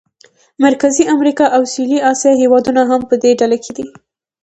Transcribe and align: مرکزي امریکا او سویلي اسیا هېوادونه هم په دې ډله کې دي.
مرکزي 0.65 1.03
امریکا 1.15 1.45
او 1.55 1.61
سویلي 1.73 1.99
اسیا 2.11 2.33
هېوادونه 2.41 2.81
هم 2.89 3.01
په 3.09 3.15
دې 3.23 3.31
ډله 3.39 3.57
کې 3.63 3.71
دي. 3.77 3.85